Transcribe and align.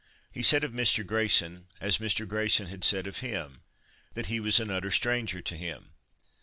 He 0.31 0.41
said 0.41 0.63
of 0.63 0.71
Mr. 0.71 1.05
Grayson, 1.05 1.67
as 1.79 1.99
Mr. 1.99 2.27
Grayson 2.27 2.65
had 2.65 2.83
said 2.83 3.05
of 3.05 3.17
him, 3.19 3.61
that 4.15 4.25
he 4.25 4.39
was 4.39 4.59
an 4.59 4.71
utter 4.71 4.89
stranger 4.89 5.43
to 5.43 5.55
him. 5.55 5.91